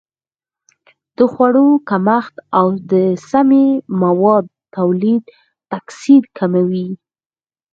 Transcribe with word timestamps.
د 1.17 1.19
خوړو 1.31 1.67
کمښت 1.89 2.35
او 2.57 2.67
د 2.91 2.93
سمي 3.29 3.67
موادو 4.01 4.51
تولید 4.77 5.23
تکثر 5.71 6.21
کموي. 6.37 6.87